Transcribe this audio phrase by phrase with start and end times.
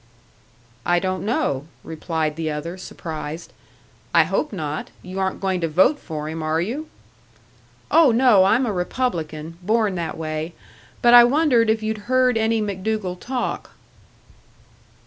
[0.83, 3.53] "I don't know," replied the other, surprised.
[4.15, 4.89] "I hope not.
[5.03, 6.87] You aren't going to vote for him, are you?"
[7.91, 8.45] "Oh, no.
[8.45, 10.55] I'm a Republican born that way.
[11.03, 13.73] But I wondered if you'd heard any MacDougall talk."